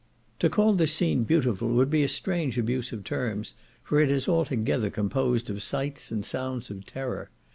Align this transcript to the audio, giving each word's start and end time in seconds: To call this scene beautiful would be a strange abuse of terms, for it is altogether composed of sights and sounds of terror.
To 0.39 0.49
call 0.49 0.73
this 0.73 0.93
scene 0.93 1.25
beautiful 1.25 1.67
would 1.75 1.91
be 1.91 2.01
a 2.01 2.07
strange 2.07 2.57
abuse 2.57 2.91
of 2.91 3.03
terms, 3.03 3.53
for 3.83 3.99
it 3.99 4.09
is 4.09 4.27
altogether 4.27 4.89
composed 4.89 5.47
of 5.51 5.61
sights 5.61 6.11
and 6.11 6.25
sounds 6.25 6.71
of 6.71 6.87
terror. 6.87 7.29